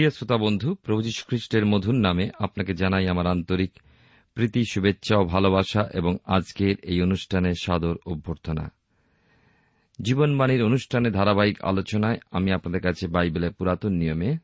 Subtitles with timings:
[0.00, 3.70] প্রিয় শ্রোতা বন্ধু, প্রভু যীশু খ্রিস্টের মধুর নামে আপনাকে জানাই আমার আন্তরিক
[4.34, 8.72] প্রীতি, শুভেচ্ছা ও ভালোবাসা এবং আজকের এই অনুষ্ঠানের সাদর অভ্যর্থনা।
[10.02, 14.36] জীবনবাণীর অনুষ্ঠানে ধারাবাহিক আলোচনায় আমি আপনাদের কাছে বাইবেলের পুরাতন নিয়মে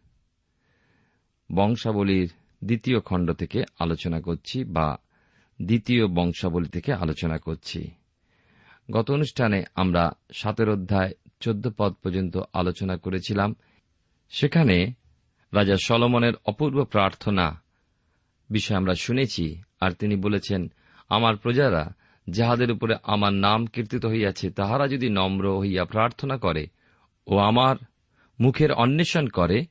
[1.54, 2.30] বংশাবলীর
[2.64, 4.96] দ্বিতীয় খণ্ড থেকে আলোচনা করছি বা
[5.62, 7.90] দ্বিতীয় বংশাবলী থেকে আলোচনা করছি।
[8.90, 13.54] গত অনুষ্ঠানে আমরা সাতের অধ্যায় চোদ্দ পদ পর্যন্ত আলোচনা করেছিলাম।
[14.30, 14.92] সেখানে
[15.52, 17.62] রাজা সলমনের অপূর্ব প্রার্থনা
[18.50, 20.72] বিষয়ে আমরা শুনেছি, আর তিনি বলেছেন,
[21.08, 21.94] আমার প্রজারা
[22.30, 26.66] যাহাদের উপরে আমার নাম কীর্তিত হইয়াছে, তাহারা যদি নম্র হইয়া প্রার্থনা করে
[27.26, 27.76] ও আমার
[28.40, 29.66] মুখের অন্বেষণ করে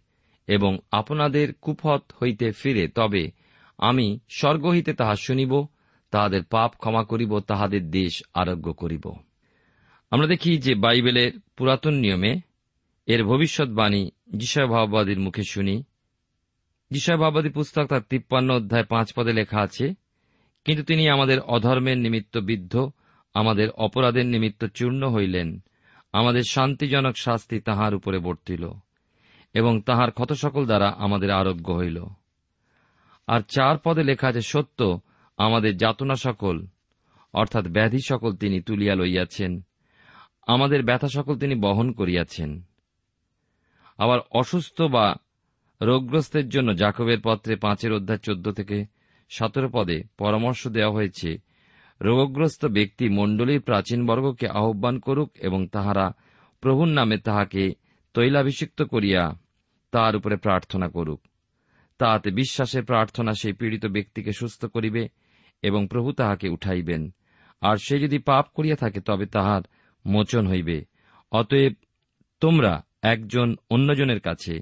[0.48, 3.32] এবং আপনাদের কুপথ হইতে ফিরে, তবে
[3.78, 5.68] আমি স্বর্গ হইতে তাহা শুনিব,
[6.12, 9.12] তাহাদের পাপ ক্ষমা করিব, তাহাদের দেশ আরোগ্য করিব।
[10.12, 12.42] আমরা দেখি যে বাইবেলের পুরাতন নিয়মে
[13.08, 15.84] এর ভবিষ্যৎবাণী যিশয় ভাববাদীর মুখে শুনি।
[16.92, 19.94] যিশয় ভাববাদী পুস্তক তার তিপ্পান্ন অধ্যায় পাঁচ পদে লেখা আছে,
[20.66, 22.90] কিন্তু তিনি আমাদের অধর্মের নিমিত্ত বিদ্ধ,
[23.34, 25.64] আমাদের অপরাধের নিমিত্ত চূর্ণ হইলেন,
[26.14, 28.70] আমাদের শান্তিজনক শাস্তি তাহার উপরে বর্তিল,
[29.54, 32.06] এবং তাহার ক্ষত সকল দ্বারা আমাদের আরোগ্য হইল।
[33.28, 35.00] আর চার পদে লেখা আছে, সত্য,
[35.38, 36.66] আমাদের যাতনা সকল,
[37.34, 39.62] অর্থাৎ ব্যাধি সকল তিনি তুলিয়া লইয়াছেন,
[40.48, 42.66] আমাদের ব্যথা সকল তিনি বহন করিয়াছেন।
[43.98, 45.16] আবার অসুস্থ বা
[45.82, 48.86] রোগগ্রস্তের জন্য জাকবের পত্রে পাঁচের অধ্যায় চোদ্দ থেকে
[49.30, 51.38] সতেরো পদে পরামর্শ দেওয়া হয়েছে,
[52.02, 56.12] রোগগ্রস্ত ব্যক্তি মণ্ডলীর প্রাচীনবর্গকে আহ্বান করুক এবং তাহারা
[56.62, 57.74] প্রভুর নামে তাহাকে
[58.14, 59.34] তৈলাভিষিক্ত করিয়া
[59.92, 61.22] তাহার উপরে প্রার্থনা করুক।
[61.98, 65.08] তাহাতে বিশ্বাসের প্রার্থনা সেই পীড়িত ব্যক্তিকে সুস্থ করিবে
[65.62, 67.12] এবং প্রভু তাহাকে উঠাইবেন।
[67.62, 69.62] আর সে যদি পাপ করিয়া থাকে, তবে তাহার
[70.06, 70.86] মোচন হইবে।
[71.32, 71.74] অতএব
[72.40, 74.60] তোমরা একজন অন্যজনের কাছে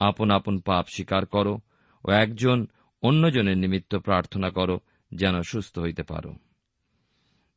[0.00, 1.60] আপন আপন পাপ স্বীকার করো
[2.04, 2.66] ও একজন
[3.02, 4.80] অন্যজনের নিমিত্ত প্রার্থনা করো
[5.14, 6.34] যেন সুস্থ হইতে পারো।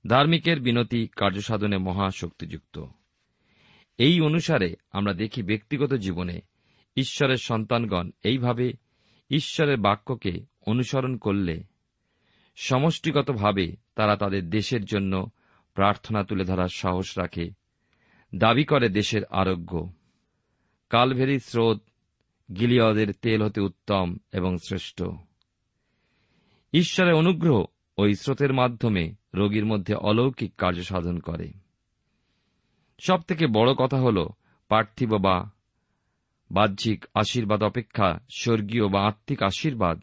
[0.07, 2.85] ধার্মিকের বিনতি কার্যসাধনে মহাশক্তিযুক্ত।
[3.97, 6.41] এই অনুসারে আমরা দেখি ব্যক্তিগত জীবনে
[6.95, 8.73] ঈশ্বরের সন্তানগণ এইভাবে
[9.29, 11.63] ঈশ্বরের বাক্যকে অনুসরণ করলে
[12.55, 15.29] সমষ্টিগতভাবে তারা তাদের দেশের জন্য
[15.73, 17.51] প্রার্থনা তুলে ধরার সাহস রাখে,
[18.35, 19.93] দাবি করে দেশের আরোগ্য।
[20.89, 21.81] কালভেরি স্রোত
[22.59, 25.03] গিলিয়দের তেল হতে উত্তম এবং শ্রেষ্ঠ।
[26.73, 27.65] ঈশ্বরের অনুগ্রহ
[27.97, 31.51] ওই স্রোতের মাধ্যমে রোগীর মধ্যে অলৌকিক কার্য সাধন করে।
[32.99, 34.27] সব থেকে বড় কথা হল
[34.69, 35.51] পার্থিব বা
[36.51, 40.01] বাহ্যিক আশীর্বাদ অপেক্ষা স্বর্গীয় বা আত্মিক আশীর্বাদ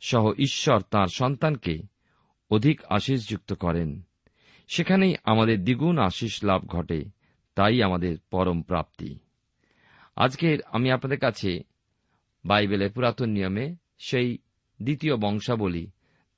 [0.00, 1.82] সহ ঈশ্বর তাঁর সন্তানকে
[2.50, 4.02] অধিক আশীষযুক্ত করেন।
[4.68, 7.04] সেখানেই আমাদের দ্বিগুণ আশীষ লাভ ঘটে,
[7.54, 9.18] তাই আমাদের পরম প্রাপ্তি।
[10.16, 11.62] আজকে আমি আপনাদের কাছে
[12.44, 14.38] বাইবেলের পুরাতন নিয়মে সেই
[14.82, 15.86] দ্বিতীয় বংশাবলী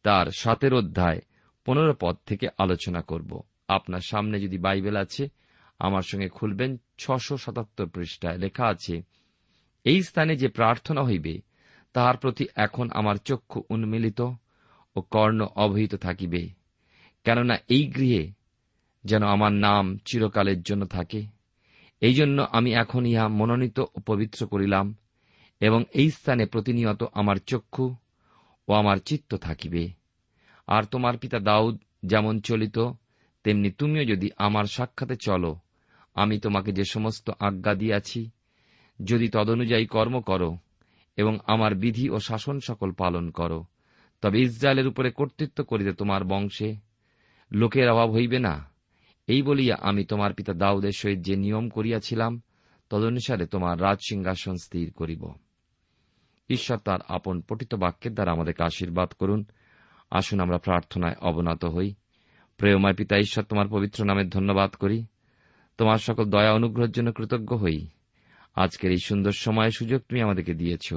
[0.02, 1.20] তার সাতের অধ্যায়
[1.64, 5.28] পনেরো পদ থেকে আলোচনা করব। আপনার সামনে যদি বাইবেল আছে,
[5.78, 9.02] আমার সঙ্গে খুলবেন ছশো সাতাত্তর পৃষ্ঠায় লেখা আছে,
[9.84, 11.38] এই স্থানে যে প্রার্থনা হইবে,
[11.92, 14.20] তাহার প্রতি এখন আমার চক্ষু উন্মিলিত
[14.96, 16.48] ও কর্ণ অবহিত থাকিবে।
[17.24, 18.32] কেননা এই গৃহে
[19.04, 21.33] যেন আমার নাম চিরকালের জন্য থাকে।
[22.06, 24.86] এই জন্য আমি এখন ইহা মনোনীত ও পবিত্র করিলাম,
[25.60, 27.96] এবং এই স্থানে প্রতিনিয়ত আমার চক্ষু
[28.68, 29.84] ও আমার চিত্ত থাকিবে।
[30.68, 31.74] আর তোমার পিতা দাউদ
[32.04, 32.78] যেমন চলিত,
[33.44, 35.52] তেমনি তুমিও যদি আমার সাক্ষাতে চলো,
[36.14, 38.30] আমি তোমাকে যে সমস্ত আজ্ঞা দিয়াছি,
[39.00, 40.50] যদি তদনুযায়ী কর্ম করো,
[41.16, 43.60] এবং আমার বিধি ও শাসন সকল পালন করো,
[44.22, 46.68] তবে ইসরায়েলের উপরে কর্তৃত্ব করিতে তোমার বংশে
[47.52, 48.73] লোকের অভাব হইবে না।
[49.26, 52.42] এই বলিয়া আমি তোমার পিতা দাউদের সহিত যে নিয়ম করিয়াছিলাম,
[52.90, 55.32] তদনুসারে তোমার রাজ সিংহাসন স্থির করিব।
[56.48, 59.44] ঈশ্বর তার আপন পঠিত বাক্যের দ্বারা আমাদেরকে আশীর্বাদ করুন।
[60.10, 61.94] আসুন আমরা প্রার্থনায় অবনত হই।
[62.56, 65.06] প্রেয়ময় পিতা, ঈশ্বর তোমার পবিত্র নামের ধন্যবাদ করি।
[65.78, 67.88] তোমার সকল দয়া অনুগ্রহের জন্য কৃতজ্ঞ হই।
[68.54, 70.94] আজকের এই সুন্দর সময় সুযোগ তুমি আমাদেরকে দিয়েছ।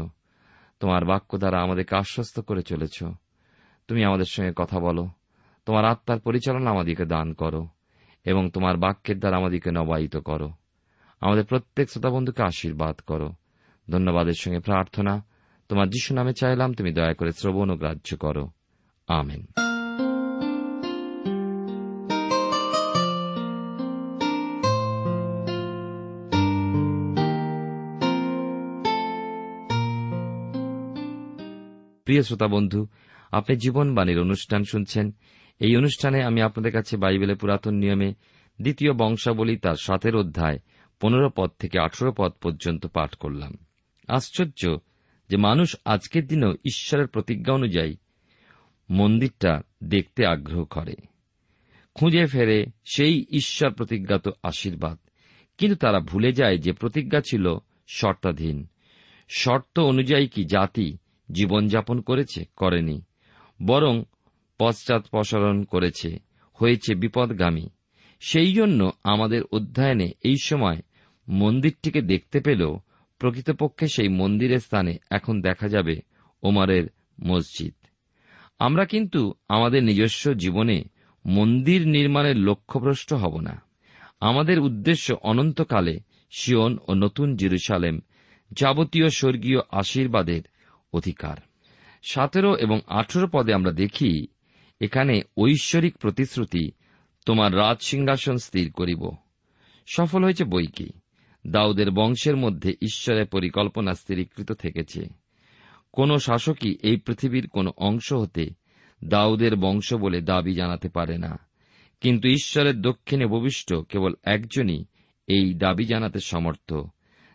[0.80, 3.04] তোমার বাক্য দ্বারা আমাদেরকে আশ্বস্ত করে চলেছ।
[3.88, 5.10] তুমি আমাদের সঙ্গে কথা বলো।
[5.66, 7.68] তোমার আত্মার পরিচালনা আমাদেরকে দান করো।
[8.28, 10.52] এবং তোমার বাক্যের দ্বারা আমাদেরকে নবায়িত করো।
[11.22, 13.34] আমাদের প্রত্যেক শ্রোতাবন্ধুকে আশীর্বাদ করো।
[13.92, 15.26] ধন্যবাদের সঙ্গে প্রার্থনা,
[15.70, 18.50] তোমার যিশু নামে চাইলাম, তুমি দয়া করে শ্রবণ ও গ্রাহ্য করো।
[19.08, 19.46] আমেন।
[32.06, 32.88] প্রিয় শ্রোতা বন্ধু
[33.32, 35.16] আপনি জীবনবাণীর অনুষ্ঠান শুনছেন
[35.60, 38.14] এই অনুষ্ঠানে আমি আপনাদের কাছে বাইবেলের পুরাতন নিয়মে
[38.62, 40.60] দ্বিতীয় বংশাবলী তার সাতের অধ্যায়
[41.02, 43.58] পনেরো পদ থেকে আঠেরো পদ পর্যন্ত পাঠ করলাম।
[44.08, 44.78] আশ্চর্য
[45.30, 47.98] যে মানুষ আজকের দিনেও ঈশ্বরের প্রতিজ্ঞা অনুযায়ী
[48.90, 50.94] মন্দিরটা দেখতে আগ্রহ করে।
[51.96, 54.98] খুঁজে ফেরে সেই ঈশ্বর প্রতিজ্ঞাত আশীর্বাদ।
[55.58, 57.58] কিন্তু তারা ভুলে যায় যে প্রতিজ্ঞা ছিল
[57.88, 58.68] শর্তাধীন।
[59.30, 60.98] শর্ত অনুযায়ী কি জাতি
[61.32, 63.02] জীবনযাপন করেছে, করেনি,
[63.66, 64.04] বরং
[64.60, 66.20] পশ্চাৎপসরণ করেছে,
[66.54, 67.70] হয়েছে বিপদগামী।
[68.20, 70.78] সেই জন্য আমাদের অধ্যয়নে এই সময়
[71.30, 72.80] মন্দিরটিকে দেখতে পেলেও
[73.20, 76.02] প্রকৃতপক্ষে সেই মন্দিরের স্থানে এখন দেখা যাবে
[76.44, 76.84] ওমারের
[77.24, 77.74] মসজিদ।
[78.60, 80.84] আমরা কিন্তু আমাদের নিজস্ব জীবনে
[81.26, 83.62] মন্দির নির্মাণের লক্ষ্যভ্রষ্ট হব না।
[84.20, 86.00] আমাদের উদ্দেশ্য অনন্তকালে
[86.32, 88.00] শিয়ন ও নতুন জিরুসালেম
[88.52, 90.42] যাবতীয় স্বর্গীয় আশীর্বাদের
[90.94, 91.38] অধিকার।
[92.04, 94.28] সতেরো এবং আঠেরো পদে আমরা দেখি
[94.80, 96.72] এখানে ঐশ্বরিক প্রতিশ্রুতি
[97.26, 99.12] তোমার রাজ সিংহাসন স্থির করিব।
[99.88, 100.90] সফল হয়েছে বই কি?
[101.48, 105.06] দাউদের বংশের মধ্যে ঈশ্বরের পরিকল্পনা স্থিরীকৃত থেকেছে।
[105.92, 108.50] কোন শাসকই এই পৃথিবীর কোন অংশ হতে
[109.04, 111.40] দাউদের বংশ বলে দাবি জানাতে পারে না।
[112.02, 114.86] কিন্তু ঈশ্বরের দক্ষিণে ভবিষ্ঠ কেবল একজনই
[115.28, 116.74] এই দাবি জানাতে সমর্থ,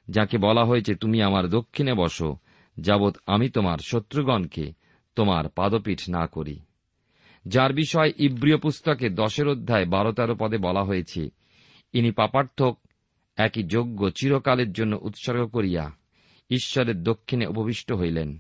[0.09, 2.37] যাকে বলা হয়েছে, তুমি আমার দক্ষিণে বসো,
[2.81, 4.73] যাবৎ আমি তোমার শত্রুগণকে
[5.17, 6.61] তোমার পাদপীঠ না করি।
[7.45, 11.29] যার বিষয় ইব্রিয় পুস্তকে দশের অধ্যায় বারো তেরো পদে বলা হয়েছে,
[11.93, 12.79] ইনি পাপার্থক,
[13.37, 15.91] একই যোগ্য চিরকালের জন্য উৎসর্গ করিয়া
[16.51, 18.39] ঈশ্বরের দক্ষিণে উপবিষ্ট হইলেন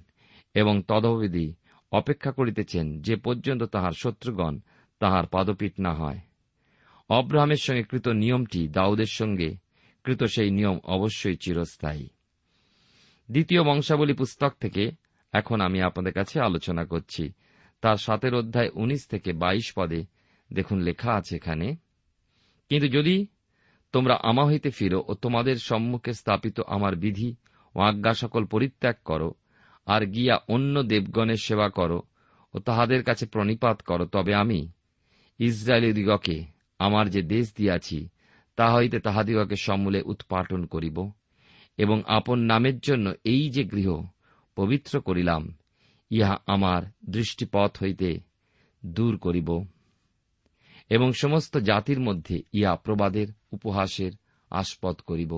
[0.54, 1.54] এবং তদবিধি
[1.92, 4.58] অপেক্ষা করিতেছেন যে পর্যন্ত তাহার শত্রুগণ
[4.98, 6.18] তাহার পাদপীঠ না হয়।
[7.08, 9.56] অব্রাহামের সঙ্গে কৃত নিয়মটি দাউদের সঙ্গে,
[10.04, 12.08] কৃত সেই নিয়ম অবশ্যই চিরস্থায়ী।
[13.30, 14.90] দ্বিতীয় বংশাবলী পুস্তক থেকে
[15.32, 17.32] এখন আমি আপনাদের কাছে আলোচনা করছি।
[17.82, 20.00] তার সাতের অধ্যায় উনিশ থেকে বাইশ পদে
[20.50, 21.68] দেখুন লেখা আছে এখানে,
[22.70, 23.16] কিন্তু যদি
[23.94, 27.30] তোমরা আমা হইতে ফিরো ও তোমাদের সম্মুখে স্থাপিত আমার বিধি
[27.74, 29.30] ও আজ্ঞা সকল পরিত্যাগ করো,
[29.86, 31.98] আর গিয়া অন্য দেবগণের সেবা করো
[32.54, 34.60] ও তাহাদের কাছে প্রণিপাত করো, তবে আমি
[35.40, 36.36] ইসরায়েলদিগকে
[36.80, 37.98] আমার যে দেশ দিয়াছি,
[38.58, 40.98] তা হইতে তাহাদিগকে সমূলে উৎপাটন করিব
[41.78, 43.88] এবং আপন নামের জন্য এই যে গৃহ
[44.56, 45.42] পবিত্র করিলাম
[46.12, 48.10] ইহা আমার দৃষ্টিপথ হইতে
[48.84, 49.48] দূর করিব,
[50.90, 54.12] এবং সমস্ত জাতির মধ্যে ইহা প্রবাদের উপহাসের
[54.50, 55.32] আস্পদ করিব।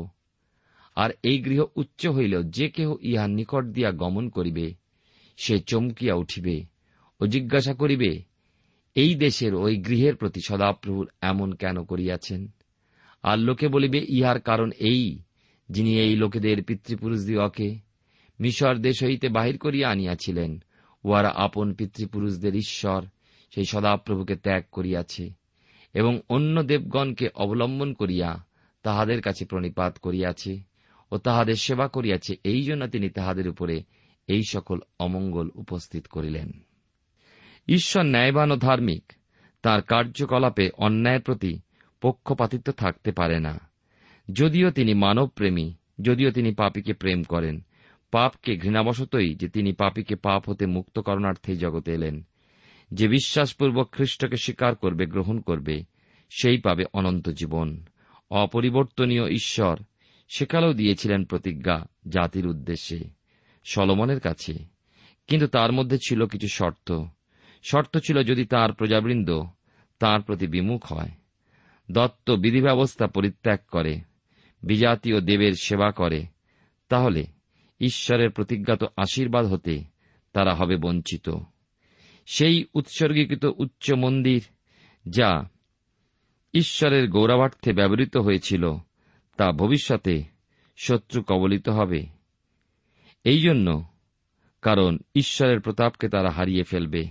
[0.97, 4.67] আর এই গৃহ উচ্চ হইলেও যে কেহ ইহা নিকট দিয়া গমন করিবে,
[5.39, 6.57] সে চমকিয়া উঠিবে
[7.21, 8.11] ও জিজ্ঞাসা করিবে,
[8.97, 12.41] এই দেশের ওই গৃহের প্রতি সদাপ্রভুর এমন কেন করিয়াছেন?
[13.23, 15.03] আর লোকে বলিবে, ইহার কারণ এই
[15.69, 17.69] যিনি এই লোকেদের পিতৃপুরুষদিগকে
[18.41, 20.63] মিশর দেশ হইতে বাহির করিয়া আনিয়াছিলেন,
[21.05, 23.03] উহারা আপন পিতৃপুরুষদের ঈশ্বর,
[23.55, 25.31] সেই সদাপ্রভুকে ত্যাগ করিয়াছে,
[25.95, 28.45] এবং অন্য দেবগণকে অবলম্বন করিয়া
[28.83, 30.61] তাহাদের কাছে প্রণিপাত করিয়াছে,
[31.11, 33.83] ও ও তাহাদের সেবা করিয়াছে, এই জন্য তিনি তাহাদের উপরে
[34.27, 36.53] এই সকল অমঙ্গল উপস্থিত করিলেন।
[37.69, 39.13] ঈশ্বর ন্যায়বান ও ধার্মিক,
[39.63, 41.61] তার কার্যকলাপে অন্যায়ের প্রতি
[42.01, 43.61] পক্ষপাতিত্ব থাকতে পারে না।
[44.33, 47.65] যদিও তিনি মানবপ্রেমী, যদিও তিনি পাপীকে প্রেম করেন
[48.15, 52.27] পাপকে ঘৃণাবশতই যে তিনি পাপীকে পাপ হতে মুক্ত করণার্থেই জগতে এলেন।
[52.93, 55.85] যে বিশ্বাসপূর্বক খ্রিস্টকে স্বীকার করবে, গ্রহণ করবে,
[56.31, 57.85] সেই পাবে অনন্ত জীবন।
[58.31, 59.79] অপরিবর্তনীয় ঈশ্বর
[60.37, 63.01] সেকালেও দিয়েছিলেন প্রতিজ্ঞা জাতির উদ্দেশ্যে,
[63.65, 64.55] সলমনের কাছে।
[65.27, 67.05] কিন্তু তার মধ্যে ছিল কিছু শর্ত।
[67.63, 69.43] শর্ত ছিল যদি তার প্রজাবৃন্দ
[69.99, 71.11] তার প্রতি বিমুখ হয়,
[71.91, 74.01] দত্ত বিধি ব্যবস্থা পরিত্যাগ করে
[74.63, 76.27] বিজাতীয় দেবের সেবা করে,
[76.89, 77.27] তাহলে
[77.81, 79.85] ঈশ্বরের প্রতিজ্ঞাত আশীর্বাদ হতে
[80.33, 81.31] তারা হবে বঞ্চিত।
[82.27, 84.45] সেই উৎসর্গীকৃত উচ্চ মন্দির
[85.09, 85.49] যা
[86.55, 88.77] ঈশ্বরের গৌরবার্থে ব্যবহৃত হয়েছিল,
[89.37, 90.23] তা ভবিষ্যতে
[90.77, 92.07] শত্রু কবলিত হবে।
[93.25, 93.85] এই জন্য
[94.63, 97.07] কারণ ঈশ্বরের প্রতাপকে তারা হারিয়ে ফেলবে।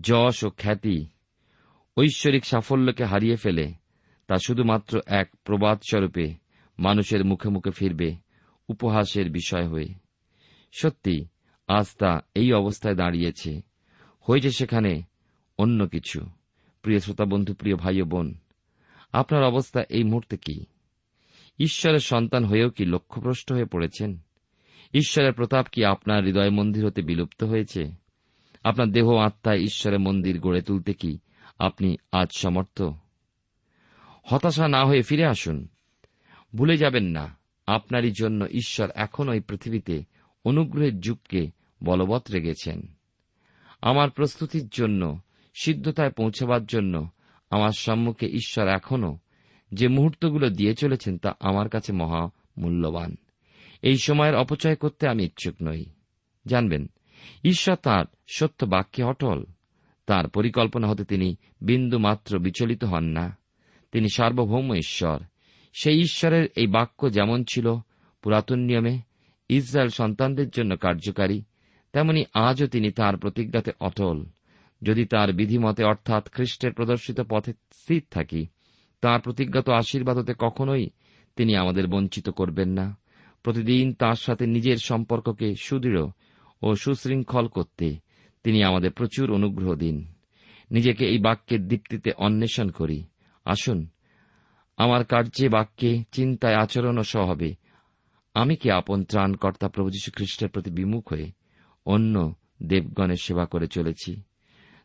[0.00, 1.06] যশ ও খ্যাতি
[1.96, 3.72] ঐশ্বরিক সাফল্যকে হারিয়ে ফেলে,
[4.26, 6.34] তা শুধুমাত্র এক প্রবাদ স্বরূপে
[6.78, 8.27] মানুষের মুখে মুখে ফিরবে।
[8.68, 9.94] উপহাসের বিষয় হয়ে
[10.72, 11.26] সত্যি,
[11.68, 13.60] আজ তা এই অবস্থায় দাঁড়িয়েছে।
[14.20, 15.02] হয়েছে সেখানে
[15.58, 16.26] অন্য কিছু।
[16.82, 18.34] প্রিয় শ্রোতা বন্ধু প্রিয় ভাই ও বোন,
[19.12, 20.64] আপনার অবস্থা এই মুহূর্তে কি?
[21.58, 24.18] ঈশ্বরের সন্তান হয়েও কি লক্ষ্যভ্রষ্ট হয়ে পড়েছেন?
[24.94, 27.92] ঈশ্বরের প্রতাপ কি আপনার হৃদয় মন্দির হতে বিলুপ্ত হয়েছে?
[28.64, 31.18] আপনার দেহ আত্মায় ঈশ্বরের মন্দির গড়ে তুলতে কি
[31.58, 32.82] আপনি আজ সমর্থ?
[34.22, 35.68] হতাশা না হয়ে ফিরে আসুন।
[36.54, 37.37] ভুলে যাবেন না।
[37.68, 40.04] আপনারই জন্য ঈশ্বর এখনও এই পৃথিবীতে
[40.44, 41.50] অনুগ্রহের যুগকে
[41.84, 42.82] বলবৎ রেগেছেন
[43.82, 45.20] আমার প্রস্তুতির জন্য,
[45.62, 47.08] সিদ্ধতায় পৌঁছবার জন্য
[47.50, 49.18] আমার সম্মুখে ঈশ্বর এখনও
[49.72, 53.16] যে মুহূর্তগুলো দিয়ে চলেছেন তা আমার কাছে মহা মূল্যবান
[53.82, 55.84] এই সময়ের অপচয় করতে আমি ইচ্ছুক নই।
[56.46, 56.86] জানবেন,
[57.44, 59.44] ঈশ্বর তাঁর সত্য বাক্যে অটল।
[60.06, 63.36] তার পরিকল্পনা হতে তিনি বিন্দু মাত্র বিচলিত হন না।
[63.92, 65.20] তিনি সার্বভৌম ঈশ্বর।
[65.72, 67.74] সেই ঈশ্বরের এই বাক্য যেমন ছিল
[68.22, 68.98] পুরাতন নিয়মে
[69.48, 71.42] ইসরায়েল সন্তানদের জন্য কার্যকারী,
[71.92, 74.24] তেমনি আজও তিনি তার প্রতিজ্ঞাতে অটল।
[74.82, 78.46] যদি তার বিধিমতে অর্থাৎ খ্রিস্টের প্রদর্শিত পথে স্থির থাকি,
[79.00, 80.90] তাঁর প্রতিজ্ঞাত আশীর্বাদ হতে কখনোই
[81.36, 82.98] তিনি আমাদের বঞ্চিত করবেন না।
[83.42, 86.06] প্রতিদিন তার সাথে নিজের সম্পর্ককে সুদৃঢ়
[86.62, 87.96] ও সুশৃঙ্খল করতে
[88.44, 90.12] তিনি আমাদের প্রচুর অনুগ্রহ দিন।
[90.70, 93.04] নিজেকে এই বাক্যের দীপ্তিতে অন্বেষণ করি।
[93.44, 93.88] আসুন
[94.78, 97.54] আমার কার্যে, বাক্যে, চিন্তায়, আচরণও ও হবে।
[98.34, 101.32] আমি কি আপন ত্রাণকর্তা প্রভু যীশু খ্রিস্টের প্রতি বিমুখ হয়ে
[101.86, 104.22] অন্য দেবগণের সেবা করে চলেছি?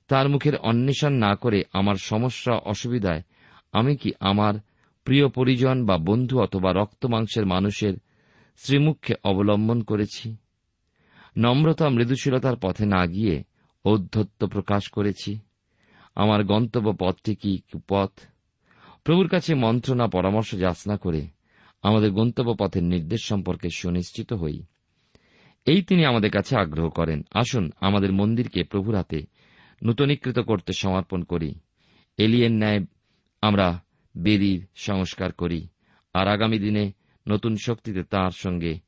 [0.08, 3.22] তার মুখের অন্বেষণ না করে আমার সমস্যা, অসুবিধায়
[3.72, 4.54] আমি কি আমার
[5.04, 7.94] প্রিয় পরিজন বা বন্ধু অথবা রক্তমাংসের মানুষের
[8.58, 10.36] শ্রীমুখকে অবলম্বন করেছি?
[11.38, 13.44] নম্রতা, মৃদুশীলতার পথে না গিয়ে
[13.86, 15.40] ঔদ্ধত্য প্রকাশ করেছি?
[16.16, 18.12] আমার গন্তব্য পথটি কি পথ?
[19.04, 21.28] প্রভুর কাছে মন্ত্রণা, পরামর্শ যাচনা করে
[21.82, 24.64] আমাদের গন্তব্য পথের নির্দেশ সম্পর্কে সুনিশ্চিত হই।
[25.66, 29.26] এই তিনি আমাদের কাছে আগ্রহ করেন। আসুন, আমাদের মন্দিরকে প্রভুর হাতে
[29.84, 31.56] নূতনীকৃত করতে সমর্পণ করি।
[32.18, 32.80] এলিয়েন ন্যায়
[33.42, 33.84] আমরা
[34.18, 35.68] বেরির সংস্কার করি
[36.14, 36.92] আর আগামী দিনে
[37.28, 38.80] নতুন শক্তিতে তাঁর সঙ্গে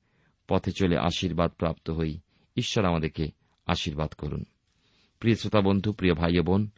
[0.48, 2.20] পথে চলে আশীর্বাদ প্রাপ্ত হই।
[2.56, 3.28] ঈশ্বর আমাদেরকে
[3.66, 4.44] আশীর্বাদ করুন।
[5.20, 6.70] প্রিয় শ্রোতা বন্ধু, প্রিয় ভাই বোন,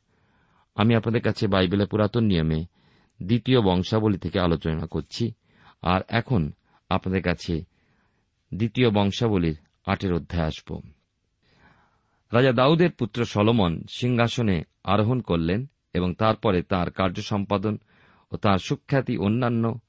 [0.75, 2.76] আমি আপনাদের কাছে বাইবেলের পুরাতন নিয়মে
[3.23, 5.33] দ্বিতীয় বংশাবলী থেকে আলোচনা করছি।
[5.81, 6.51] আর এখন
[6.89, 7.63] আপনাদের কাছে
[8.53, 10.81] দ্বিতীয় বংশাবলীর আটের অধ্যায় আসব।
[12.33, 17.77] রাজা দাউদের পুত্র সলমন সিংহাসনে আরোহণ করলেন এবং তারপরে তার কার্য সম্পাদন
[18.31, 19.79] ও তার সুখ্যাতি অন্যান্য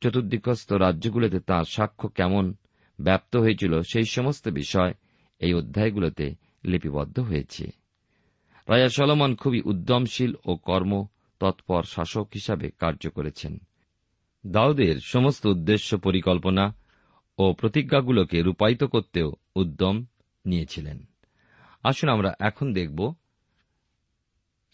[0.00, 2.54] চতুর্দিকস্থ রাজ্যগুলোতে তার সাক্ষ্য কেমন
[3.00, 4.94] ব্যপ্ত হয়েছিল সেই সমস্ত বিষয়
[5.38, 6.34] এই অধ্যায়গুলোতে
[6.64, 7.70] লিপিবদ্ধ হয়েছে।
[8.68, 11.06] রাজা সলমন খুবই উদ্যমশীল ও কর্ম
[11.40, 13.58] তৎপর শাসক হিসাবে কার্য করেছেন।
[14.46, 16.74] দাউদের সমস্ত উদ্দেশ্য পরিকল্পনা
[17.38, 20.04] ও প্রতিজ্ঞাগুলোকে রূপায়িত করতেও উদ্যম
[20.46, 21.04] নিয়েছিলেন।
[21.82, 23.14] আসুন আমরা এখন দেখব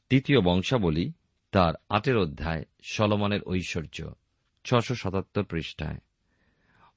[0.09, 1.13] তৃতীয় বংশাবলী
[1.53, 4.15] তার আটের অধ্যায় সলমনের ঐশ্বর্য,
[4.65, 5.99] ছশো সাতাত্তর পৃষ্ঠায়।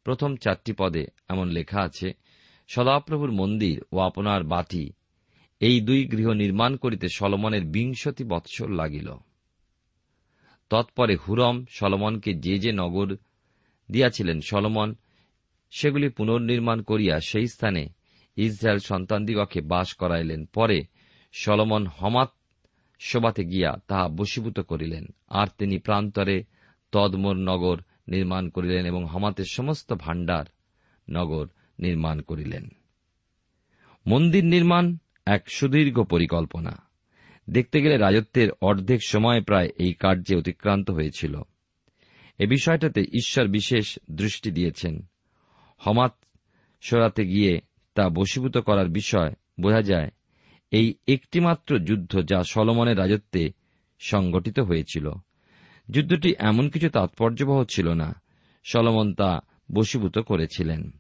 [0.04, 2.14] প্রথম চারটি পদে এমন লেখা আছে,
[2.68, 4.94] সদাপ্রভুর মন্দির ও আপনার বাটি,
[5.60, 9.10] এই দুই গৃহ নির্মাণ করিতে সলমনের বিংশতি বৎসর লাগিল।
[10.70, 13.16] তৎপরে হুরম সলমনকে যে যে নগর
[13.92, 14.96] দিয়াছিলেন সলমন,
[15.72, 17.90] সেগুলি পুনর্নির্মাণ করিয়া সেই স্থানে
[18.36, 20.84] ইসরায়েল সন্তানদিগকে বাস করাইলেন। পরে
[21.34, 22.32] সলমন হমাত
[23.00, 26.44] শোভাতে গিয়া তাহা বশীভূত করিলেন। আর তিনি প্রান্তরে
[26.92, 30.46] তদমোর নগর নির্মাণ করিলেন এবং হমাতের সমস্ত ভাণ্ডার
[31.10, 31.48] নগর
[31.80, 32.70] নির্মাণ করিলেন।
[34.08, 36.89] মন্দির নির্মাণ এক সুদীর্ঘ পরিকল্পনা।
[37.50, 41.42] দেখতে গেলে রাজত্বের অর্ধেক সময় প্রায় এই কার্যে অতিক্রান্ত হয়েছিল।
[42.40, 45.08] এ বিষয়টাতে ঈশ্বর বিশেষ দৃষ্টি দিয়েছেন।
[45.78, 46.16] হমাত
[46.82, 47.62] সরাতে গিয়ে
[47.96, 50.12] তা বশীভূত করার বিষয় বোঝা যায়,
[50.72, 53.52] এই একটিমাত্র যুদ্ধ যা সলমনের রাজত্বে
[54.00, 55.12] সংগঠিত হয়েছিল।
[55.92, 58.22] যুদ্ধটি এমন কিছু তাৎপর্যবহ ছিল না,
[58.64, 59.40] সলমন তা
[59.74, 60.92] বশীভূত করেছিলেন।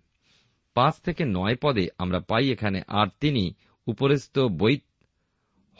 [0.73, 3.53] পাঁচ থেকে নয় পদে আমরা পাই এখানে আর তিনি
[3.87, 4.83] উপরস্থ বৈত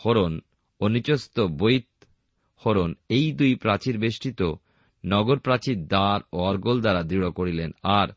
[0.05, 0.39] হরণ
[0.79, 1.87] ও নিচস্থ বৈত
[2.61, 4.41] হরণ এই দুই প্রাচীর বেষ্টিত
[5.05, 8.07] নগর প্রাচীর দ্বার ও অর্গল দ্বারা দৃঢ় করিলেন। আর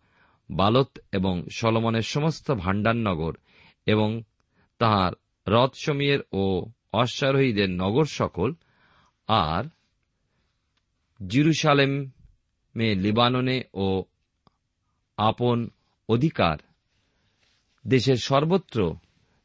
[0.50, 3.34] বালত এবং সলমনের সমস্ত ভাণ্ডার নগর
[3.86, 4.22] এবং
[4.78, 5.12] তাহার
[5.46, 6.44] রথসমীয়ের ও
[6.92, 8.54] অশ্বারোহীদের নগর সকল
[9.28, 9.64] আর
[11.20, 14.04] জিরুসালেমে লিবাননে ও
[15.18, 15.58] আপন
[16.08, 16.58] অধিকার
[17.84, 18.78] দেশের সর্বত্র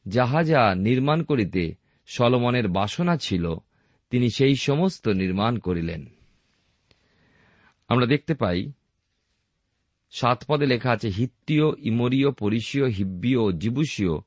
[0.05, 1.63] যাহা যা নির্মাণ করিতে
[2.07, 3.55] সলমনের বাসনা ছিল,
[4.09, 6.05] তিনি সেই সমস্ত নির্মাণ করিলেন।
[7.87, 8.71] আমরা দেখতে পাই,
[10.11, 14.19] সাত পদে লেখা আছে, হিত্তীয়, ইমরীয় পরিসীয় হিব্বীয় ও জিবুসীয়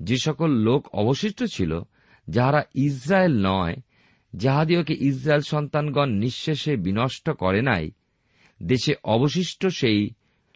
[0.00, 1.80] যে সকল লোক অবশিষ্ট ছিল,
[2.28, 3.76] যাহারা ইসরায়েল নয়,
[4.34, 7.90] যাহাদিওকে ইসরায়েল সন্তানগণ নিঃশেষে বিনষ্ট করে নাই,
[8.62, 10.10] দেশে অবশিষ্ট সেই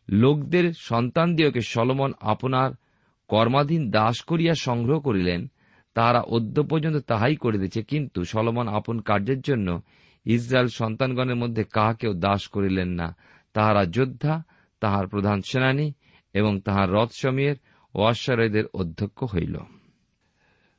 [0.09, 2.71] লোকদের সন্তান সন্তানদিওকে সলমন আপনার
[3.29, 5.49] কর্মাধীন দাস করিয়া সংগ্রহ করিলেন
[5.95, 9.81] তাহারা অদ্য পর্যন্ত তাহাই করিতেছে, কিন্তু সলমন আপন কার্যের জন্য
[10.27, 13.17] ইসরায়েল সন্তানগণের মধ্যে কাহাকেও দাস করিলেন না।
[13.55, 14.43] তাহারা যোদ্ধা,
[14.81, 15.93] তাহার প্রধান সেনানী
[16.35, 17.57] এবং তাহার রথসমীয়ের
[17.95, 19.57] ও অশ্বারয়দের অধ্যক্ষ হইল।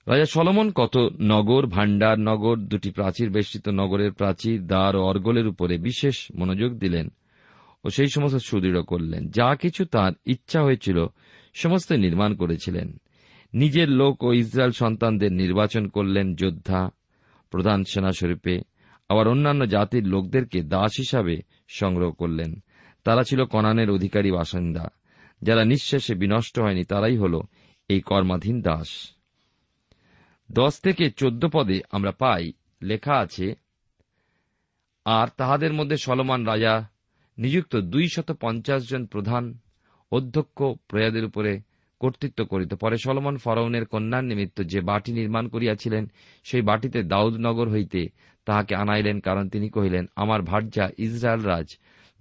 [0.08, 5.78] রাজা সলমন কত নগর, ভাণ্ডার নগর, দুটি প্রাচীর বেষ্টিত নগরের প্রাচীর, দ্বার ও অর্গলের উপরে
[5.78, 7.08] বিশেষ মনোযোগ দিলেন
[7.84, 11.06] ও সেই সমস্ত সুদৃঢ় করলেন। যা কিছু তার ইচ্ছা হয়েছিল,
[11.54, 12.88] সমস্ত নির্মাণ করেছিলেন।
[13.54, 16.90] নিজের লোক ও ইসরায়েল সন্তানদের নির্বাচন করলেন যোদ্ধা,
[17.50, 18.62] প্রধান সেনাস্বরূপে।
[19.10, 22.64] আবার অন্যান্য জাতির লোকদেরকে দাস হিসাবে সংগ্রহ করলেন।
[23.04, 24.88] তারা ছিল কনানের অধিকারী বাসিন্দা।
[25.42, 27.42] যারা নিঃশেষে বিনষ্ট হয়নি, তারাই হল
[27.90, 29.12] এই কর্মাধীন দাস।
[30.52, 33.56] দশ থেকে চোদ্দ পদে আমরা পাই, লেখা আছে,
[35.06, 36.88] আর তাহাদের মধ্যে সলমান রাজা
[37.38, 39.58] নিযুক্ত দুই শত পঞ্চাশ জন প্রধান
[40.12, 41.60] অধ্যক্ষ প্রয়াদের উপরে
[42.02, 46.04] কর্তৃত্ব করিত। পরে সলমন ফরৌনের কন্যার নিমিত্ত যে বাটি নির্মাণ করিয়াছিলেন,
[46.46, 48.02] সেই বাটিতে দাউদনগর হইতে
[48.48, 51.68] তাহাকে আনাইলেন, কারণ তিনি কহিলেন, আমার ভার্যা ইসরায়েল রাজ,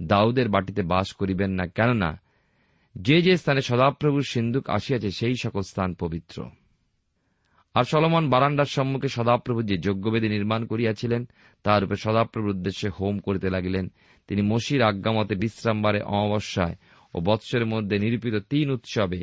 [0.00, 2.10] দাউদের বাটিতে বাস করিবেন না, কেননা
[2.94, 6.36] যে যে স্থানে সদাপ্রভুর সিন্ধুক আসিয়াছে, সেই সকল স্থান পবিত্র।
[7.74, 11.22] আর সলমন বারান্ডার সম্মুখে সদাপ্রভু যে যজ্ঞবেদী নির্মাণ করিয়াছিলেন
[11.64, 13.84] তাহার উপরে সদাপ্রভুর উদ্দেশ্যে হোম করিতে লাগিলেন।
[14.28, 16.76] তিনি মসির আজ্ঞামতে বিশ্রামবারে অমাবস্যায়
[17.14, 19.20] ও বৎসরের মধ্যে নিরূপিত তিন উৎসবে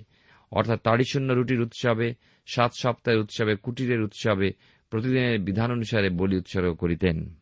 [0.51, 2.13] অর্থাৎ তাড়িশূন্য রুটির উৎসবে,
[2.45, 4.51] সাত সপ্তাহের উৎসবে, কুটিরের উৎসবে,
[4.89, 7.33] প্রতিদিনের বিধান অনুসারে বলি উৎসর্গ করিতেন।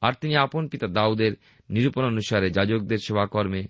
[0.00, 1.32] আর তিনি আপন পিতা দাউদের
[1.70, 3.64] নিরূপণ অনুসারে যাজকদের সেবাকর্মে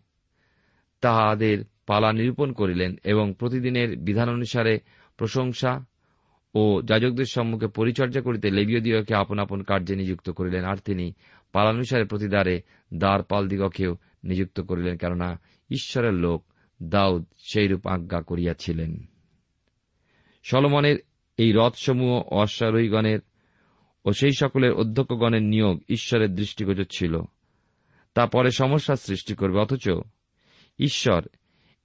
[1.01, 4.79] তাহাদের পালা নিরূপণ করিলেন এবং প্রতিদিনের বিধান অনুসারে
[5.17, 5.85] প্রশংসা
[6.55, 11.13] ও যাজকদের সম্মুখে পরিচর্যা করিতে লেবীয়দিগকে আপন আপন কার্যে নিযুক্ত করিলেন। আর তিনি
[11.53, 12.63] পালানুসারে প্রতিদারে
[12.95, 16.45] দ্বার পাল দিগকেও নিযুক্ত করিলেন, কেননা ঈশ্বরের লোক
[16.83, 19.07] দাউদ সেইরূপ আজ্ঞা করিয়াছিলেন।
[20.43, 20.97] সলমনের
[21.37, 23.21] এই রথসমূহ অশ্বারোহীগণের
[24.05, 27.21] ও সেই সকলের অধ্যক্ষগণের নিয়োগ ঈশ্বরের দৃষ্টিগোচর ছিল।
[28.15, 29.91] তা পরে সমস্যার সৃষ্টি করবে, অথচ
[30.79, 31.27] ঈশ্বর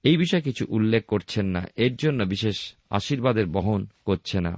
[0.02, 4.52] এই বিষয়ে কিছু উল্লেখ করছেন না। এর জন্য বিশেষ আশীর্বাদের বহন করছে না।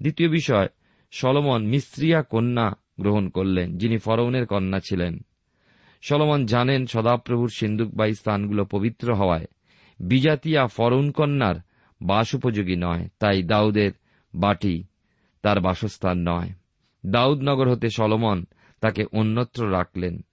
[0.00, 0.68] দ্বিতীয় বিষয়,
[1.10, 5.18] সলমন মিস্ত্রিয়া কন্যা গ্রহণ করলেন, যিনি ফরৌনের কন্যা ছিলেন।
[6.02, 9.46] সলমন জানেন সদাপ্রভুর সিন্ধুকবাহী স্থানগুলো পবিত্র হওয়ায়
[10.00, 11.54] বিজাতিয়া ফরৌন কন্যার
[12.02, 13.92] বাস উপযোগী নয়, তাই দাউদের
[14.34, 14.84] বাটি
[15.42, 16.50] তার বাসস্থান নয়।
[17.06, 18.44] দাউদনগর হতে সলমন
[18.80, 20.24] তাকে অন্যত্র রাখলেন।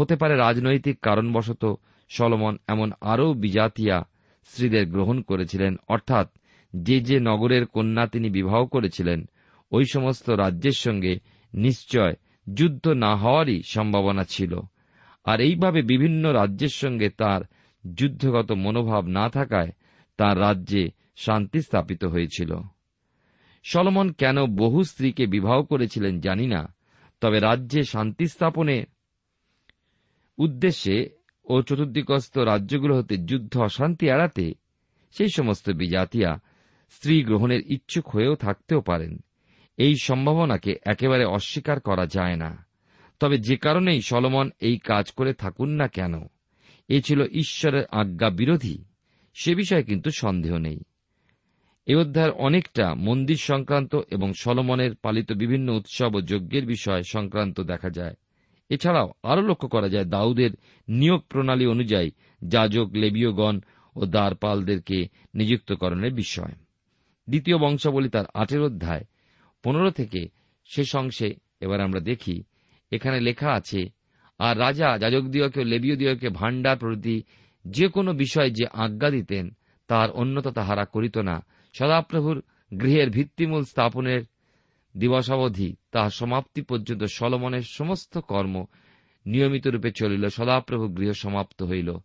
[0.00, 1.74] হতে পারে রাজনৈতিক কারণবশত
[2.08, 4.04] সলমন এমন আরও বিজাতিয়া
[4.44, 6.28] স্ত্রীদের গ্রহণ করেছিলেন, অর্থাৎ
[6.76, 9.28] যে যে নগরের কন্যা তিনি বিবাহ করেছিলেন,
[9.72, 11.18] ওই সমস্ত রাজ্যের সঙ্গে
[11.54, 12.12] নিশ্চয়
[12.54, 14.60] যুদ্ধ না হওয়ারই সম্ভাবনা ছিল।
[15.24, 17.40] আর এইভাবে বিভিন্ন রাজ্যের সঙ্গে তার
[17.94, 19.70] যুদ্ধগত মনোভাব না থাকায়
[20.18, 22.54] তার রাজ্যে শান্তি স্থাপিত হয়েছিল।
[23.62, 26.74] সলমন কেন বহু স্ত্রীকে বিবাহ করেছিলেন জানি না,
[27.20, 28.84] তবে রাজ্যে শান্তি স্থাপনে
[30.38, 31.10] উদ্দেশ্যে
[31.46, 34.54] ও চতুর্দিকস্থ রাজ্যগুলো হতে যুদ্ধ অশান্তি এড়াতে
[35.10, 36.40] সেই সমস্ত বিজাতিয়া
[36.90, 39.18] স্ত্রী গ্রহণের ইচ্ছুক হয়েও থাকতেও পারেন।
[39.78, 42.66] এই সম্ভাবনাকে একেবারে অস্বীকার করা যায় না।
[43.20, 46.14] তবে যে কারণেই সলমন এই কাজ করে থাকুন না কেন?
[46.88, 48.84] এ ছিল ঈশ্বরের আজ্ঞা বিরোধী,
[49.34, 50.80] সে বিষয়ে কিন্তু সন্দেহ নেই।
[51.86, 57.90] এ অধ্যায়ের অনেকটা মন্দির সংক্রান্ত এবং সলমনের পালিত বিভিন্ন উৎসব ও যজ্ঞের বিষয় সংক্রান্ত দেখা
[57.90, 58.14] যায়।
[58.68, 60.50] এছাড়াও আরও লক্ষ্য করা যায় দাউদের
[60.88, 62.10] নিয়োগ প্রণালী অনুযায়ী
[62.44, 63.60] যাজক, লেবীয়গণ
[63.96, 66.52] ও দ্বারপালদেরকে নিযুক্তকরণের বিষয়।
[67.28, 69.04] দ্বিতীয় বংশাবলী তার আটের অধ্যায়
[69.62, 70.28] পনেরো থেকে
[70.64, 72.42] শেষ অংশে এবার আমরা দেখি,
[72.90, 74.01] এখানে লেখা আছে
[74.42, 77.22] আর রাজা যাজক দিয়কে লেবীয় দিয়কে ভাণ্ডার প্রভৃতি
[77.64, 79.50] যে কোনো বিষয়ে যে আজ্ঞা দিতেন,
[79.88, 82.42] তার অন্যতা তাহারা করিত না। সদাপ্রভুর
[82.80, 84.22] গৃহের ভিত্তিমূল স্থাপনের
[84.96, 88.64] দিবসাবধি তাহার সমাপ্তি পর্যন্ত সলমনের সমস্ত কর্ম
[89.26, 91.96] নিয়মিত রূপে চলিল। সদাপ্রভু গৃহ সমাপ্ত হইল।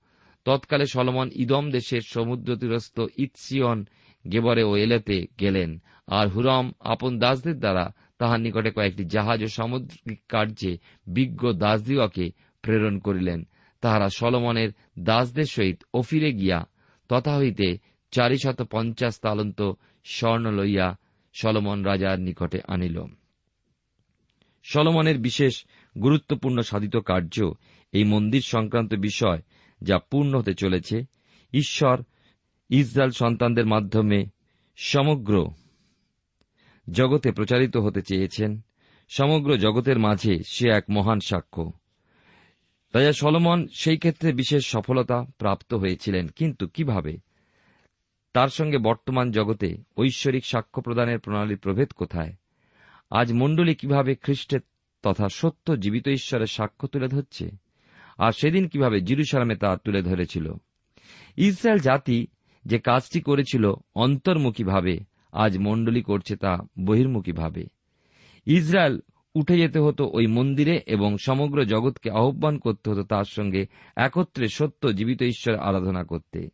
[0.45, 3.85] তৎকালে সলমন ইদম দেশের সমুদ্র তীরস্থ ইৎসিয়ন
[4.31, 10.21] গেবরে ও এলেতে গেলেন। আর হুরম আপন দাসদের দ্বারা তাহার নিকটে কয়েকটি জাহাজ ও সামুদ্রিক
[10.29, 10.77] কার্যে
[11.07, 13.47] বিজ্ঞ দাসদিওকে প্রেরণ করিলেন।
[13.81, 16.65] তাহারা সলমনের দাসদের সহিত অফিরে গিয়া
[17.09, 17.77] তথা হইতে
[18.11, 19.71] চারিশত পঞ্চাশ তালন্ত
[20.05, 20.97] স্বর্ণ লইয়া
[21.33, 23.03] সলমন রাজার নিকটে আনিল।
[24.63, 25.65] সলমনের বিশেষ
[26.01, 27.53] গুরুত্বপূর্ণ সাধিত কার্য
[27.91, 29.41] এই মন্দির সংক্রান্ত বিষয়
[29.81, 31.05] যা পূর্ণ হতে চলেছে।
[31.53, 32.03] ঈশ্বর
[32.69, 34.25] ইসরায়েল সন্তানদের মাধ্যমে
[34.75, 35.47] সমগ্র
[36.91, 38.61] জগতে প্রচারিত হতে চেয়েছেন।
[39.09, 41.71] সমগ্র জগতের মাঝে সে এক মহান সাক্ষ্য।
[42.93, 47.17] রাজা সলমন সেই ক্ষেত্রে বিশেষ সফলতা প্রাপ্ত হয়েছিলেন। কিন্তু কীভাবে?
[48.33, 52.33] তার সঙ্গে বর্তমান জগতে ঐশ্বরিক সাক্ষ্য প্রদানের প্রণালীর প্রভেদ কোথায়?
[53.11, 54.59] আজ মণ্ডলী কীভাবে খ্রিস্টের
[55.01, 57.49] তথা সত্য জীবিত ঈশ্বরের সাক্ষ্য তুলে ধরছে?
[58.17, 60.53] আর সেদিন কীভাবে জিরুসালামে তা তুলে ধরেছিল?
[61.37, 62.27] ইসরায়েল জাতি
[62.65, 64.99] যে কাজটি করেছিল অন্তর্মুখীভাবে
[65.31, 67.67] আজ মণ্ডলী করছে তা বহির্মুখীভাবে
[68.45, 68.99] ইসরায়েল
[69.35, 74.93] উঠে যেতে হতো ওই মন্দিরে এবং সমগ্র জগৎকে আহ্বান করতে হতো তার সঙ্গে একত্রে সত্য
[74.93, 76.49] জীবিত ঈশ্বর আরাধনা করতে।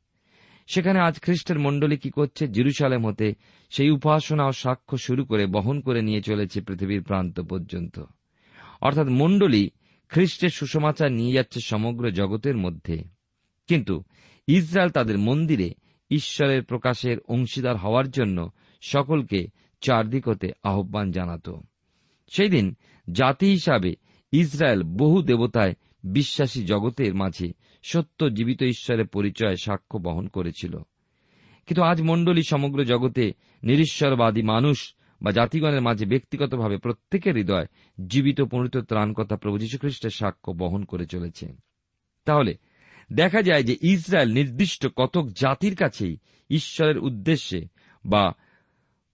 [0.67, 2.47] সেখানে আজ খ্রিস্টের মণ্ডলী কি করছে?
[2.47, 3.33] জিরুসালেম হতে
[3.69, 7.99] সেই উপাসনা ও সাক্ষ্য শুরু করে বহন করে নিয়ে চলেছে পৃথিবীর প্রান্ত পর্যন্ত।
[8.81, 9.69] অর্থাৎ মণ্ডলী
[10.09, 13.03] খ্রিস্টের সুসমাচার নিয়ে যাচ্ছে সমগ্র জগতের মধ্যে।
[13.67, 14.03] কিন্তু
[14.47, 15.73] ইসরায়েল তাদের মন্দিরে
[16.11, 18.49] ঈশ্বরের প্রকাশের অংশীদার হওয়ার জন্য
[18.81, 19.47] সকলকে
[19.81, 21.49] চারদিক হতে আহ্বান জানাত।
[22.27, 22.75] সেই দিন
[23.11, 23.95] জাতি হিসাবে
[24.31, 30.77] ইসরায়েল বহু দেবতায় বিশ্বাসী জগতের মাঝে সত্য জীবিত ঈশ্বরের পরিচয় সাক্ষ্য বহন করেছিল।
[31.65, 37.65] কিন্তু আজ মণ্ডলী সমগ্র জগতে নিরীশ্বরবাদী মানুষ বা জাতিগণের মাঝে ব্যক্তিগতভাবে প্রত্যেকের হৃদয়
[38.07, 41.53] জীবিত পরিত ত্রাণকথা প্রভু যীশুখ্রিস্টের সাক্ষ্য বহন করে চলেছে।
[42.25, 42.57] তাহলে
[43.11, 46.17] দেখা যায় যে ইসরায়েল নির্দিষ্ট কতক জাতির কাছেই
[46.49, 47.67] ঈশ্বরের উদ্দেশ্যে
[48.05, 48.33] বা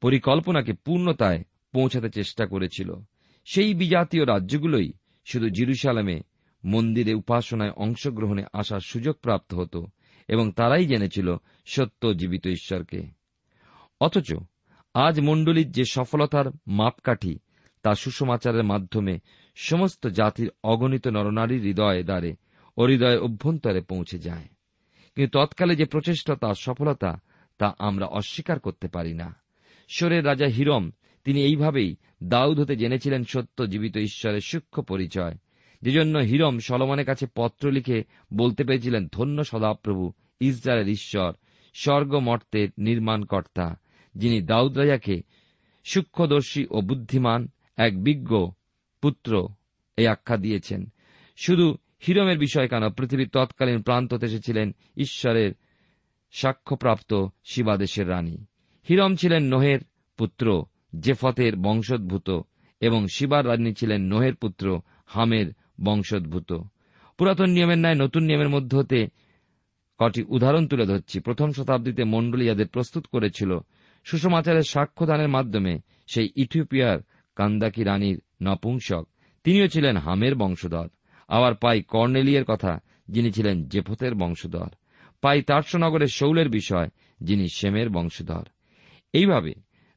[0.02, 2.93] পরিকল্পনাকে পূর্ণতায় পৌঁছাতে চেষ্টা করেছিল।
[3.45, 4.93] সেই বিজাতীয় রাজ্যগুলোই
[5.25, 6.21] শুধু জিরুসালামে
[6.65, 9.88] মন্দিরে উপাসনায় অংশগ্রহণে আসার সুযোগ প্রাপ্ত হতো
[10.28, 13.08] এবং তারাই জেনেছিল সত্য জীবিত ঈশ্বরকে।
[14.02, 14.34] অথচ
[14.93, 17.39] আজ মণ্ডলীর যে সফলতার মাপকাঠি,
[17.84, 19.19] তা সুষমাচারের মাধ্যমে
[19.56, 22.36] সমস্ত জাতির অগণিত নরনারীর হৃদয়ে দ্বারে
[22.77, 24.47] ও হৃদয়ের অভ্যন্তরে পৌঁছে যায়।
[25.15, 27.19] কিন্তু তৎকালে যে প্রচেষ্টা, তার সফলতা,
[27.58, 29.25] তা আমরা অস্বীকার করতে পারি না।
[29.89, 30.91] ঈশ্বরের রাজা হিরম,
[31.23, 35.36] তিনি এইভাবেই দাউদ হতে জেনেছিলেন সত্য জীবিত ঈশ্বরের সূক্ষ্ম পরিচয়।
[35.82, 38.03] যে জন্য হিরম সলমনের কাছে পত্র লিখে
[38.34, 41.34] বলতে পেরেছিলেন, ধন্য সদাপ্রভু, ইসরায়েলের ঈশ্বর
[41.73, 43.79] স্বর্গ মর্তের নির্মাণকর্তা,
[44.15, 45.21] যিনি দাউদ রাজাকে
[45.84, 48.51] সূক্ষ্মদর্শী ও বুদ্ধিমান এক বিজ্ঞ
[49.01, 49.47] পুত্র
[49.97, 50.86] এই আখ্যা দিয়েছেন।
[51.38, 52.89] শুধু হিরমের বিষয় কেন?
[52.89, 55.51] পৃথিবীর তৎকালীন প্রান্ততে এসেছিলেন ঈশ্বরের
[56.31, 58.45] সাক্ষ্যপ্রাপ্ত শিবাদেশের রানী।
[58.89, 59.79] হিরম ছিলেন নোহের
[60.17, 60.65] পুত্র,
[60.99, 62.29] জেফতের বংশোদ্ভূত,
[62.79, 66.53] এবং শিবার রানী ছিলেন নোহের পুত্র, হামের বংশোদ্ভূত।
[67.17, 69.07] পুরাতন নিয়মের ন্যায় নতুন নিয়মের মধ্য হতে
[69.99, 73.59] কটি উদাহরণ তুলে ধরছি। প্রথম শতাব্দীতে মণ্ডলী যাদের প্রস্তুত করেছিল
[74.03, 76.99] সুষমাচারের সাক্ষ্যদানের মাধ্যমে সেই ইথিওপিয়ার
[77.35, 79.07] কান্দাকি রানীর নপুংসক।
[79.43, 80.88] তিনিও ছিলেন হামের বংশধর।
[81.30, 84.68] আবার পাই কর্নেলিয়ের কথা, যিনি ছিলেন জেফতের বংশধর।
[85.22, 86.89] পাই তার্সনগরের শৌলের বিষয়,
[87.22, 88.44] যিনি সেমের বংশধর।
[89.13, 89.54] এইভাবে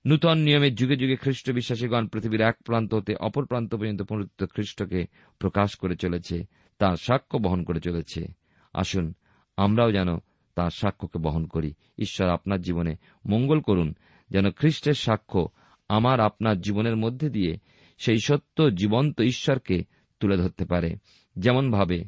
[0.06, 5.06] নূতন নিয়মের যুগে যুগে খ্রিস্ট বিশ্বাসীগণ পৃথিবীর এক প্রান্ত হতে অপর প্রান্ত পর্যন্ত পুনরুত্থ খ্রিস্টকে
[5.38, 6.44] প্রকাশ করে চলেছে,
[6.78, 8.26] তার সাক্ষ্য বহন করে চলেছে।
[8.74, 9.14] আসুন
[9.56, 10.16] আমরাও যেন
[10.54, 13.94] তার সাক্ষ্যকে বহন করি। ঈশ্বর আপনার জীবনে মঙ্গল করুন,
[14.30, 15.48] যেন খ্রিস্টের সাক্ষ্য
[15.88, 17.56] আমার আপনার জীবনের মধ্যে দিয়ে
[17.98, 19.84] সেই সত্য জীবন্ত ঈশ্বরকে
[20.20, 20.96] তুলে ধরতে পারে।
[21.36, 22.04] যেমনভাবে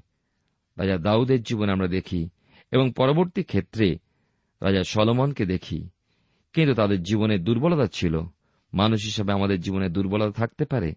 [0.79, 2.29] রাজা দাউদের জীবনে আমরা দেখি
[2.73, 3.99] এবং পরবর্তী ক্ষেত্রে
[4.63, 5.89] রাজা সলমনকে দেখি।
[6.53, 8.21] কিন্তু তাদের জীবনে দুর্বলতা ছিল।
[8.75, 10.95] মানুষ হিসাবে আমাদের জীবনে দুর্বলতা থাকতে পারে।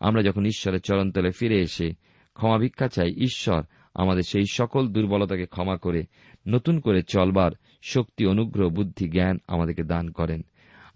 [0.00, 1.92] আমরা যখন ঈশ্বরের চরণতলে ফিরে এসে
[2.34, 3.62] ক্ষমা ভিক্ষা চাই, ঈশ্বর
[3.94, 6.04] আমাদের সেই সকল দুর্বলতাকে ক্ষমা করে,
[6.48, 7.50] নতুন করে চলবার
[7.82, 10.42] শক্তি, অনুগ্রহ, বুদ্ধি, জ্ঞান আমাদেরকে দান করেন।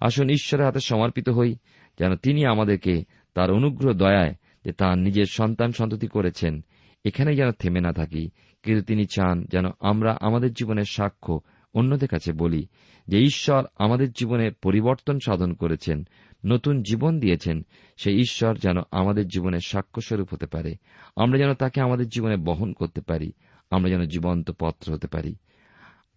[0.00, 1.56] আসুন ঈশ্বরের হাতে সমর্পিত হই,
[1.98, 6.64] যেন তিনি আমাদেরকে তার অনুগ্রহ, দয়ায় যে তাঁর নিজের সন্তান সন্ততি করেছেন
[7.04, 8.30] এখানেই যেন থেমে না থাকি,
[8.62, 11.40] কিন্তু তিনি চান যেন আমরা আমাদের জীবনের সাক্ষ্য
[11.74, 12.66] অন্যদের কাছে বলি,
[13.08, 16.06] যে ঈশ্বর আমাদের জীবনে পরিবর্তন সাধন করেছেন,
[16.46, 20.74] নতুন জীবন দিয়েছেন সেই ঈশ্বর যেন আমাদের জীবনের সাক্ষ্যস্বরূপ হতে পারে।
[21.16, 23.32] আমরা যেন তাকে আমাদের জীবনে বহন করতে পারি,
[23.70, 25.34] আমরা যেন জীবন্ত পত্র হতে পারি।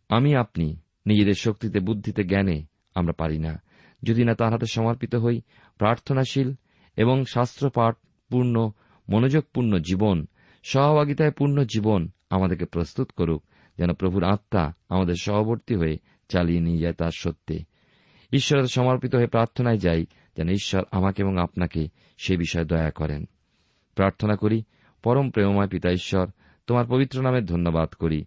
[0.09, 2.63] আমি, আপনি, নিজেদের শক্তিতে, বুদ্ধিতে, জ্ঞানে
[2.95, 3.61] আমরা পারি না।
[4.03, 5.41] যদি না তার হাতে সমর্পিত হই,
[5.77, 6.53] প্রার্থনাশীল
[6.97, 7.95] এবং শাস্ত্রপাঠ
[8.29, 8.71] পূর্ণ,
[9.09, 10.25] মনোযোগপূর্ণ জীবন
[10.65, 13.43] সহভাগিতায় পূর্ণ জীবন আমাদেরকে প্রস্তুত করুক,
[13.77, 15.97] যেন প্রভুর আত্মা আমাদের সহবর্তী হয়ে
[16.29, 17.59] চালিয়ে নিয়ে যায় তার সত্যে।
[18.31, 20.05] ঈশ্বরের সমর্পিত হয়ে প্রার্থনায় যাই,
[20.37, 23.25] যেন ঈশ্বর আমাকে এবং আপনাকে সে বিষয়ে দয়া করেন।
[23.95, 24.63] প্রার্থনা করি,
[25.03, 26.27] পরম প্রেমময় পিতা ঈশ্বর,
[26.67, 28.25] তোমার পবিত্র নামে ধন্যবাদ করি।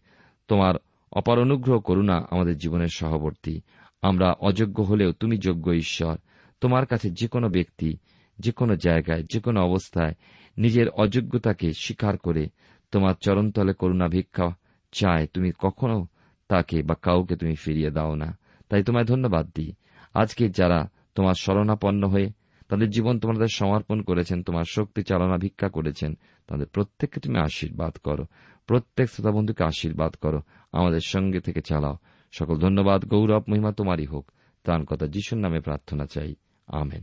[0.49, 0.75] তোমার
[1.13, 3.61] অপার অনুগ্রহ করুণা আমাদের জীবনের সহবর্তী।
[4.03, 6.17] আমরা অযোগ্য হলেও তুমি যোগ্য ঈশ্বর।
[6.61, 7.97] তোমার কাছে যে কোনো ব্যক্তি
[8.39, 10.15] যে কোনো জায়গায় যে কোনো অবস্থায়
[10.59, 12.49] নিজের অযোগ্যতাকে স্বীকার করে
[12.93, 14.57] তোমার চরণতলে করুণা ভিক্ষা
[14.93, 16.07] চায়। তুমি কখনো
[16.49, 19.73] তাকে বা কাউকে তুমি ফিরিয়ে দাও না। তাই তোমায় ধন্যবাদ দিই।
[20.15, 22.31] আজকে যারা তোমার শরণাপন্ন হয়ে
[22.69, 28.25] তাদের জীবন তোমাদের সমর্পণ করেছেন, তোমার শক্তি চালনা ভিক্ষা করেছেন, তাদের প্রত্যেককে তুমি আশীর্বাদ করো।
[28.67, 30.41] প্রত্যেক শ্রোতা বন্ধুকে আশীর্বাদ করো।
[30.73, 31.97] আমাদের সঙ্গে থেকে চালাও।
[32.33, 34.31] সকল ধন্যবাদ, গৌরব, মহিমা তোমারই হোক।
[34.63, 36.35] ত্রাণ কথা যিশুর নামে প্রার্থনা চাই।
[36.67, 37.03] আমেন।